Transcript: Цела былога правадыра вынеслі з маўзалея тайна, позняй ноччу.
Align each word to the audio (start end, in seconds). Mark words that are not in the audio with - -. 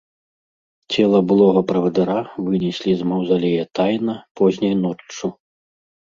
Цела 0.93 1.19
былога 1.31 1.61
правадыра 1.71 2.15
вынеслі 2.45 2.91
з 3.01 3.09
маўзалея 3.09 3.63
тайна, 3.81 4.15
позняй 4.41 4.75
ноччу. 4.85 5.27